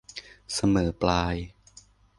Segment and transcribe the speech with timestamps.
[0.53, 1.35] เสมอปลาย